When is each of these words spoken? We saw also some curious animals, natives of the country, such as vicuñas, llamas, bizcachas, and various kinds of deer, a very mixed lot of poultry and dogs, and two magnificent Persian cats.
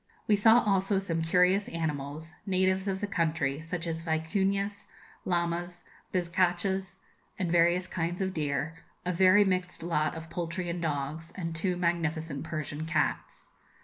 We 0.27 0.35
saw 0.35 0.61
also 0.63 0.97
some 0.97 1.21
curious 1.21 1.69
animals, 1.69 2.33
natives 2.47 2.87
of 2.87 3.01
the 3.01 3.05
country, 3.05 3.61
such 3.61 3.85
as 3.85 4.01
vicuñas, 4.01 4.87
llamas, 5.25 5.83
bizcachas, 6.11 6.97
and 7.37 7.51
various 7.51 7.85
kinds 7.85 8.19
of 8.19 8.33
deer, 8.33 8.79
a 9.05 9.13
very 9.13 9.45
mixed 9.45 9.83
lot 9.83 10.15
of 10.15 10.27
poultry 10.31 10.69
and 10.71 10.81
dogs, 10.81 11.31
and 11.35 11.55
two 11.55 11.77
magnificent 11.77 12.43
Persian 12.43 12.87
cats. 12.87 13.49